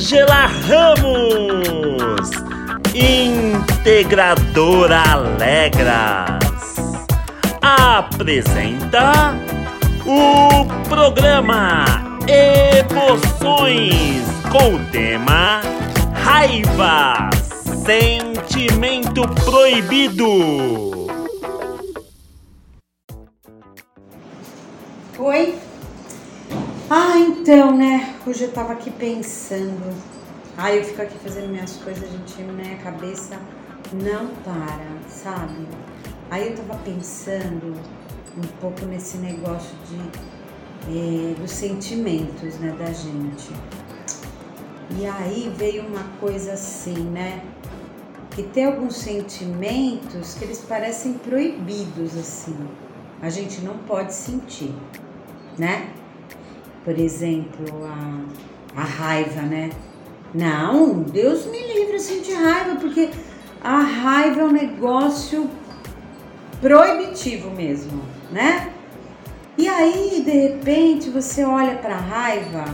[0.00, 2.30] Ângela Ramos,
[2.94, 6.40] integradora Alegras,
[7.60, 9.34] apresenta
[10.06, 11.84] o programa
[12.26, 15.60] Emoções com o tema
[16.14, 17.28] Raiva,
[17.84, 21.10] sentimento proibido.
[25.18, 25.69] Oi?
[26.92, 28.16] Ah, então, né?
[28.26, 29.96] Hoje eu tava aqui pensando.
[30.58, 33.38] Ah, eu fico aqui fazendo minhas coisas, gente, minha cabeça
[33.92, 35.68] não para, sabe?
[36.28, 37.80] Aí eu tava pensando
[38.36, 40.00] um pouco nesse negócio de
[40.88, 43.52] eh, dos sentimentos, né, da gente.
[44.98, 47.44] E aí veio uma coisa assim, né?
[48.32, 52.56] Que tem alguns sentimentos que eles parecem proibidos, assim.
[53.22, 54.74] A gente não pode sentir,
[55.56, 55.99] né?
[56.84, 59.70] Por exemplo, a, a raiva, né?
[60.32, 63.10] Não, Deus me livre assim de raiva, porque
[63.62, 65.50] a raiva é um negócio
[66.60, 68.72] proibitivo mesmo, né?
[69.58, 72.64] E aí, de repente, você olha para a raiva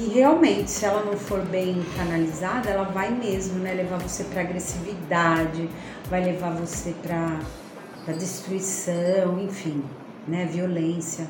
[0.00, 3.72] e realmente, se ela não for bem canalizada, ela vai mesmo, né?
[3.72, 5.70] Levar você para agressividade,
[6.10, 9.82] vai levar você para destruição, enfim,
[10.26, 10.46] né?
[10.46, 11.26] Violência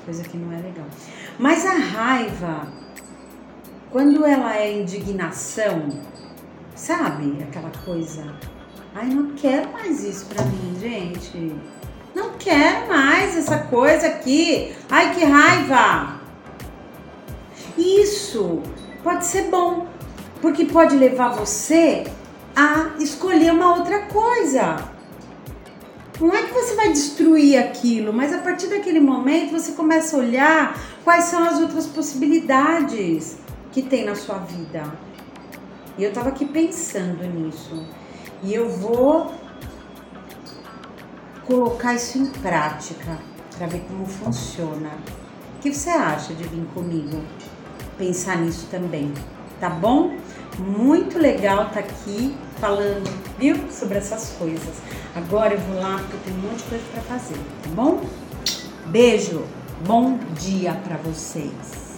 [0.00, 0.86] coisa que não é legal.
[1.38, 2.68] Mas a raiva,
[3.90, 5.88] quando ela é indignação,
[6.74, 7.42] sabe?
[7.42, 8.34] Aquela coisa.
[8.94, 11.54] Ai, não quero mais isso pra mim, gente.
[12.14, 14.74] Não quero mais essa coisa aqui.
[14.90, 16.20] Ai, que raiva!
[17.78, 18.60] Isso
[19.02, 19.86] pode ser bom,
[20.42, 22.04] porque pode levar você
[22.54, 24.76] a escolher uma outra coisa.
[26.20, 30.18] Não é que você vai destruir aquilo, mas a partir daquele momento você começa a
[30.18, 33.38] olhar quais são as outras possibilidades
[33.72, 34.84] que tem na sua vida.
[35.96, 37.86] E eu tava aqui pensando nisso.
[38.42, 39.34] E eu vou
[41.46, 43.18] colocar isso em prática
[43.56, 44.90] para ver como funciona.
[45.56, 47.22] O que você acha de vir comigo
[47.96, 49.12] pensar nisso também?
[49.58, 50.16] Tá bom?
[50.58, 54.74] Muito legal estar tá aqui falando, viu, sobre essas coisas.
[55.14, 58.00] Agora eu vou lá porque tenho um monte de coisa para fazer, tá bom?
[58.86, 59.44] Beijo,
[59.86, 61.89] bom dia para vocês.